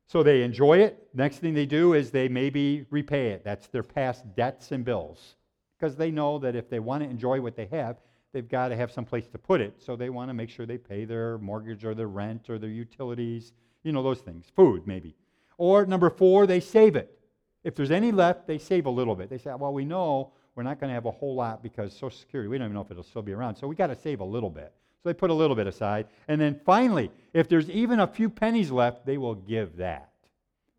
[0.07, 1.07] So they enjoy it.
[1.13, 3.43] Next thing they do is they maybe repay it.
[3.43, 5.35] That's their past debts and bills
[5.77, 7.97] because they know that if they want to enjoy what they have,
[8.33, 9.75] they've got to have some place to put it.
[9.77, 12.69] So they want to make sure they pay their mortgage or their rent or their
[12.69, 15.15] utilities, you know, those things, food maybe.
[15.57, 17.18] Or number four, they save it.
[17.63, 19.29] If there's any left, they save a little bit.
[19.29, 22.17] They say, well, we know we're not going to have a whole lot because Social
[22.17, 23.55] Security, we don't even know if it'll still be around.
[23.55, 24.73] So we got to save a little bit.
[25.01, 26.07] So they put a little bit aside.
[26.27, 30.09] And then finally, if there's even a few pennies left, they will give that.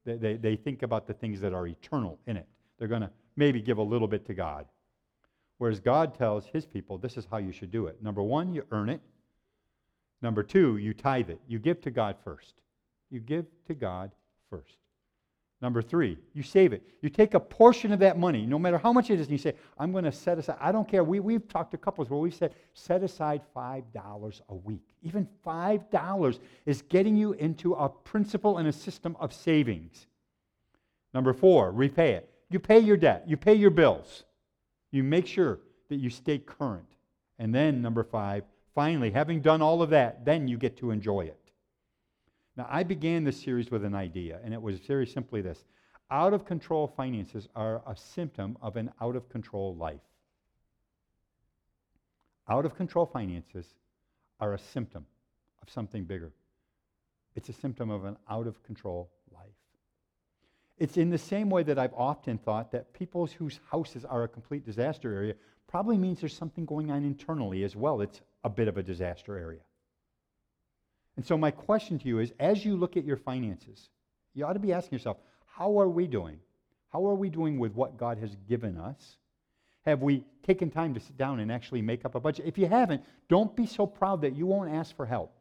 [0.04, 2.46] They, they, they think about the things that are eternal in it.
[2.78, 4.66] They're going to maybe give a little bit to God.
[5.58, 8.02] Whereas God tells his people, this is how you should do it.
[8.02, 9.00] Number one, you earn it.
[10.22, 11.40] Number two, you tithe it.
[11.46, 12.54] You give to God first.
[13.10, 14.10] You give to God
[14.48, 14.76] first.
[15.62, 16.82] Number three, you save it.
[17.02, 19.38] You take a portion of that money, no matter how much it is, and you
[19.38, 20.56] say, I'm going to set aside.
[20.58, 21.04] I don't care.
[21.04, 24.94] We, we've talked to couples where we've said, set aside $5 a week.
[25.02, 30.06] Even $5 is getting you into a principle and a system of savings.
[31.12, 32.30] Number four, repay it.
[32.48, 34.24] You pay your debt, you pay your bills.
[34.92, 36.86] You make sure that you stay current.
[37.38, 38.44] And then, number five,
[38.74, 41.39] finally, having done all of that, then you get to enjoy it.
[42.60, 45.64] Now, I began this series with an idea, and it was very simply this
[46.10, 50.02] out of control finances are a symptom of an out of control life.
[52.50, 53.64] Out of control finances
[54.40, 55.06] are a symptom
[55.62, 56.34] of something bigger.
[57.34, 59.56] It's a symptom of an out of control life.
[60.76, 64.28] it's in the same way that I've often thought that people whose houses are a
[64.28, 65.34] complete disaster area
[65.66, 68.02] probably means there's something going on internally as well.
[68.02, 69.60] It's a bit of a disaster area.
[71.20, 73.90] And so, my question to you is as you look at your finances,
[74.32, 76.38] you ought to be asking yourself, how are we doing?
[76.94, 79.18] How are we doing with what God has given us?
[79.84, 82.46] Have we taken time to sit down and actually make up a budget?
[82.46, 85.34] If you haven't, don't be so proud that you won't ask for help.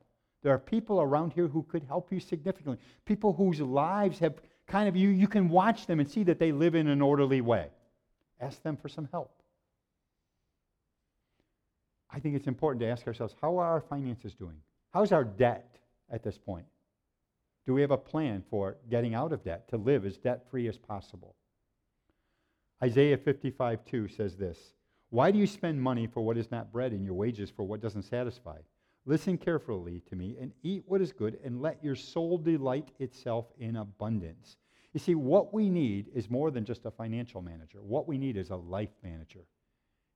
[0.43, 4.33] There are people around here who could help you significantly, people whose lives have
[4.67, 7.39] kind of you, you can watch them and see that they live in an orderly
[7.39, 7.67] way.
[8.41, 9.31] Ask them for some help.
[12.11, 14.57] I think it's important to ask ourselves how are our finances doing?
[14.91, 15.77] How's our debt
[16.09, 16.65] at this point?
[17.65, 20.67] Do we have a plan for getting out of debt to live as debt free
[20.67, 21.35] as possible?
[22.83, 24.73] Isaiah 55 2 says this
[25.09, 27.81] Why do you spend money for what is not bread and your wages for what
[27.81, 28.57] doesn't satisfy?
[29.05, 33.45] Listen carefully to me and eat what is good, and let your soul delight itself
[33.59, 34.57] in abundance.
[34.93, 37.79] You see, what we need is more than just a financial manager.
[37.81, 39.45] What we need is a life manager,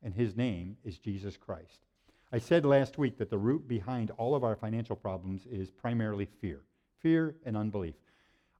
[0.02, 1.86] and his name is Jesus Christ.
[2.34, 6.28] I said last week that the root behind all of our financial problems is primarily
[6.42, 6.62] fear
[7.04, 7.96] fear and unbelief.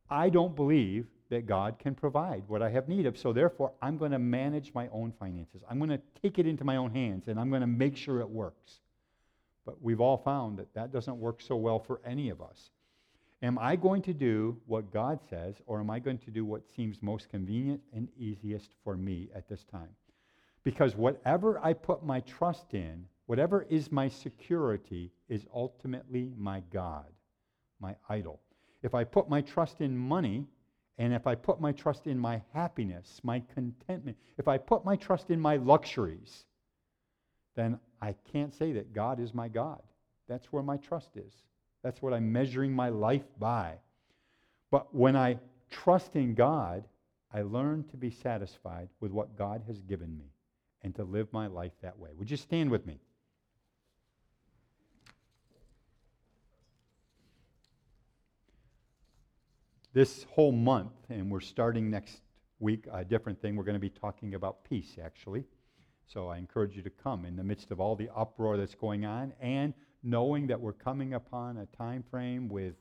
[0.10, 3.98] I don't believe that God can provide what I have need of, so therefore I'm
[3.98, 5.64] going to manage my own finances.
[5.68, 8.20] I'm going to take it into my own hands, and I'm going to make sure
[8.20, 8.82] it works.
[9.66, 12.70] But we've all found that that doesn't work so well for any of us.
[13.42, 16.70] Am I going to do what God says, or am I going to do what
[16.76, 19.90] seems most convenient and easiest for me at this time?
[20.64, 27.12] Because whatever I put my trust in, whatever is my security, is ultimately my God,
[27.80, 28.40] my idol.
[28.82, 30.46] If I put my trust in money,
[30.98, 34.96] and if I put my trust in my happiness, my contentment, if I put my
[34.96, 36.46] trust in my luxuries,
[37.56, 39.82] then I can't say that God is my God.
[40.28, 41.34] That's where my trust is.
[41.84, 43.76] That's what I'm measuring my life by.
[44.72, 46.84] But when I trust in God,
[47.34, 50.32] I learn to be satisfied with what God has given me.
[50.84, 52.10] and to live my life that way.
[52.18, 53.00] Would you stand with me?
[59.94, 62.22] This whole month, and we're starting next
[62.60, 65.44] week a different thing, we're going to be talking about peace, actually.
[66.08, 69.06] So I encourage you to come in the midst of all the uproar that's going
[69.06, 69.72] on and
[70.02, 72.74] knowing that we're coming upon a time frame with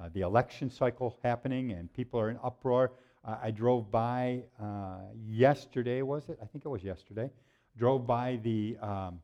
[0.00, 2.92] uh, the election cycle happening and people are in uproar.
[3.24, 6.38] Uh, I drove by uh, yesterday, was it?
[6.40, 7.28] I think it was yesterday.
[7.76, 9.20] Drove by the um,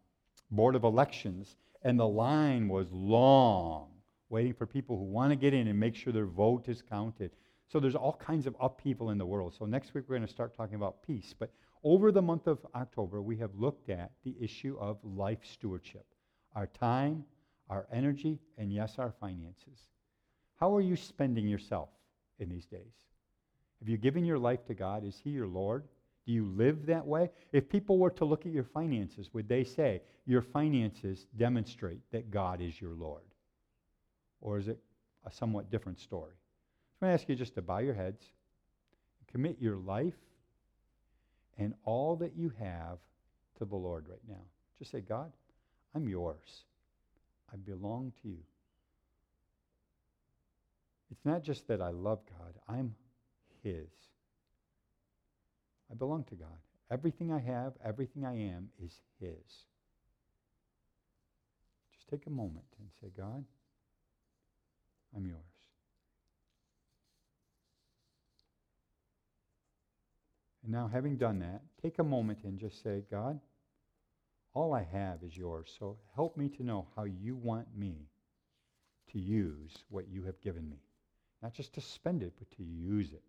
[0.50, 3.90] Board of Elections, and the line was long,
[4.30, 7.30] waiting for people who want to get in and make sure their vote is counted.
[7.68, 9.54] So there's all kinds of upheaval in the world.
[9.58, 11.34] So next week we're going to start talking about peace.
[11.38, 11.50] But
[11.84, 16.06] over the month of October, we have looked at the issue of life stewardship
[16.54, 17.24] our time,
[17.68, 19.86] our energy, and yes, our finances.
[20.56, 21.90] How are you spending yourself
[22.40, 22.94] in these days?
[23.78, 25.04] Have you given your life to God?
[25.04, 25.84] Is He your Lord?
[26.26, 27.30] Do you live that way?
[27.52, 32.30] If people were to look at your finances, would they say your finances demonstrate that
[32.30, 33.22] God is your Lord?
[34.40, 34.78] Or is it
[35.24, 36.34] a somewhat different story?
[37.00, 38.24] I'm going to ask you just to bow your heads,
[39.30, 40.14] commit your life
[41.58, 42.98] and all that you have
[43.58, 44.42] to the Lord right now.
[44.78, 45.32] Just say, God,
[45.94, 46.64] I'm yours.
[47.52, 48.42] I belong to you.
[51.10, 52.94] It's not just that I love God, I'm
[53.62, 53.88] His.
[55.90, 56.48] I belong to God.
[56.90, 59.64] Everything I have, everything I am is His.
[61.92, 63.44] Just take a moment and say, God,
[65.16, 65.42] I'm yours.
[70.62, 73.40] And now, having done that, take a moment and just say, God,
[74.52, 75.74] all I have is yours.
[75.78, 78.08] So help me to know how you want me
[79.12, 80.82] to use what you have given me.
[81.42, 83.22] Not just to spend it, but to use it,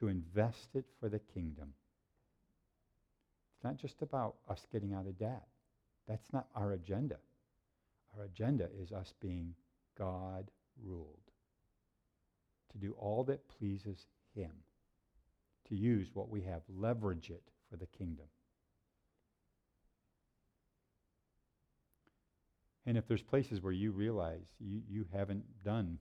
[0.00, 1.74] to invest it for the kingdom.
[3.54, 5.46] It's not just about us getting out of debt.
[6.08, 7.18] That's not our agenda.
[8.16, 9.54] Our agenda is us being
[9.96, 10.50] God
[10.82, 11.30] ruled,
[12.72, 14.52] to do all that pleases Him
[15.68, 18.26] to use what we have, leverage it for the kingdom.
[22.86, 25.98] And if there's places where you realize you, you haven't done,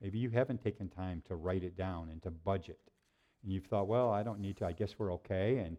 [0.00, 2.80] maybe you haven't taken time to write it down and to budget,
[3.44, 5.76] and you've thought, well, I don't need to, I guess we're okay, and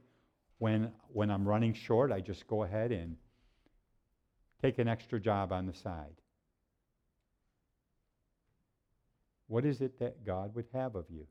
[0.60, 3.18] when, when I'm running short, I just go ahead and
[4.62, 6.16] take an extra job on the side.
[9.50, 11.26] What is it that God would have of you?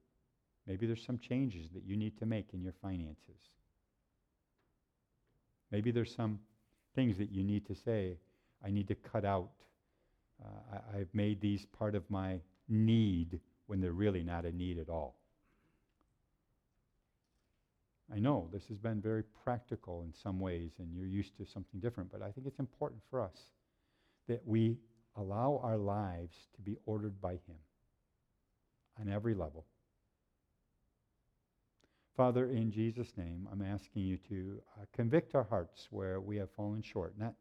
[0.66, 3.40] Maybe there's some changes that you need to make in your finances.
[5.70, 6.40] Maybe there's some
[6.96, 8.18] things that you need to say,
[8.64, 9.52] I need to cut out.
[10.44, 13.38] Uh, I, I've made these part of my need
[13.68, 15.14] when they're really not a need at all.
[18.12, 21.78] I know this has been very practical in some ways, and you're used to something
[21.78, 23.52] different, but I think it's important for us
[24.26, 24.76] that we
[25.16, 27.58] allow our lives to be ordered by Him
[29.00, 29.64] on every level.
[32.16, 36.50] Father, in Jesus' name, I'm asking you to uh, convict our hearts where we have
[36.50, 37.14] fallen short.
[37.16, 37.34] Not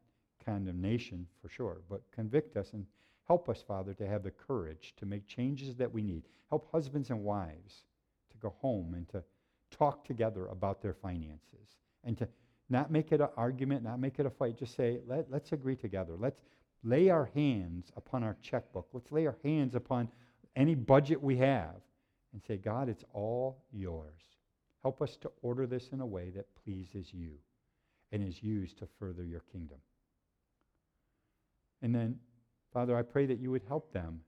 [0.44, 2.86] condemnation for sure, but convict us and
[3.26, 6.22] help us, Father, to have the courage to make changes that we need.
[6.48, 7.82] Help husbands and wives
[8.30, 9.22] to go home and to
[9.70, 12.28] talk together about their finances and to
[12.70, 14.58] not make it an argument, not make it a fight.
[14.58, 16.14] Just say, Let, let's agree together.
[16.16, 16.40] Let's
[16.84, 18.88] lay our hands upon our checkbook.
[18.92, 20.08] Let's lay our hands upon
[20.58, 21.76] any budget we have
[22.32, 24.20] and say, God, it's all yours.
[24.82, 27.30] Help us to order this in a way that pleases you
[28.12, 29.78] and is used to further your kingdom.
[31.80, 32.16] And then,
[32.72, 34.20] Father, I pray that you would help them,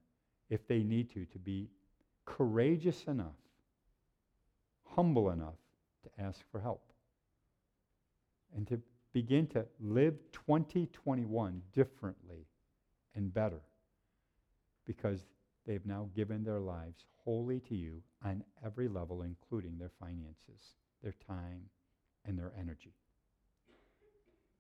[0.49, 1.69] if they need to, to be
[2.25, 3.37] courageous enough,
[4.85, 5.55] humble enough
[6.05, 6.93] to ask for help,
[8.57, 8.81] and to
[9.13, 12.47] begin to live 2021 differently
[13.17, 13.61] and better
[14.87, 15.25] because
[15.67, 21.15] they've now given their lives wholly to you on every level, including their finances, their
[21.27, 21.63] time,
[22.27, 22.95] and their energy.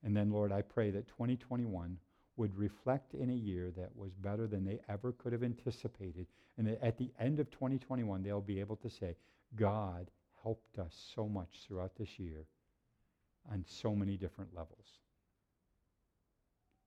[0.03, 1.99] And then, Lord, I pray that 2021
[2.37, 6.27] would reflect in a year that was better than they ever could have anticipated.
[6.57, 9.17] And that at the end of 2021, they'll be able to say,
[9.57, 10.11] God
[10.43, 12.47] helped us so much throughout this year
[13.51, 15.01] on so many different levels.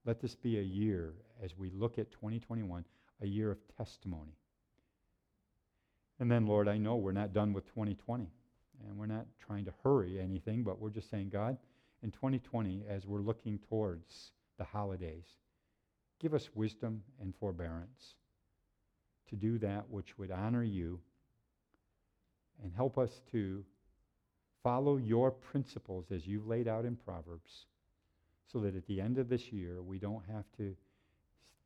[0.04, 2.84] Let this be a year, as we look at 2021,
[3.22, 4.36] a year of testimony.
[6.20, 8.28] And then, Lord, I know we're not done with 2020,
[8.86, 11.56] and we're not trying to hurry anything, but we're just saying, God,
[12.02, 15.24] in 2020, as we're looking towards the holidays,
[16.20, 18.14] give us wisdom and forbearance
[19.28, 21.00] to do that which would honor you
[22.62, 23.64] and help us to
[24.62, 27.66] follow your principles as you've laid out in Proverbs,
[28.50, 30.76] so that at the end of this year, we don't have to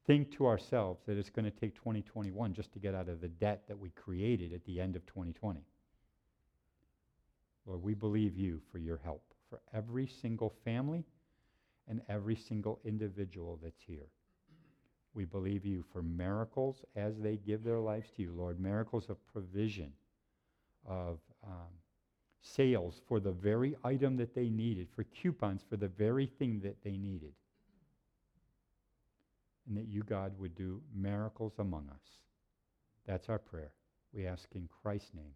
[0.09, 3.29] think to ourselves that it's going to take 2021 just to get out of the
[3.29, 5.61] debt that we created at the end of 2020.
[7.67, 11.05] Lord, we believe you for your help for every single family
[11.89, 14.09] and every single individual that's here.
[15.13, 19.17] We believe you for miracles as they give their lives to you, Lord, miracles of
[19.31, 19.93] provision,
[20.87, 21.69] of um,
[22.41, 26.83] sales for the very item that they needed, for coupons for the very thing that
[26.83, 27.35] they needed.
[29.69, 32.03] And that you, God, would do miracles among us.
[33.07, 33.73] That's our prayer.
[34.12, 35.35] We ask in Christ's name.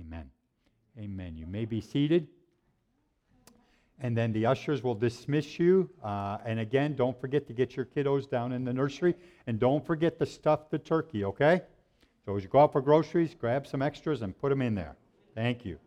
[0.00, 0.30] Amen.
[0.98, 1.36] Amen.
[1.36, 2.28] You may be seated.
[4.00, 5.88] And then the ushers will dismiss you.
[6.02, 9.14] Uh, and again, don't forget to get your kiddos down in the nursery.
[9.46, 11.62] And don't forget to stuff the turkey, okay?
[12.24, 14.96] So as you go out for groceries, grab some extras and put them in there.
[15.34, 15.78] Thank you.